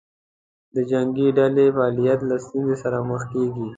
[0.75, 3.67] د جنګې ډلې فعالیت له ستونزې سره مخ کېږي.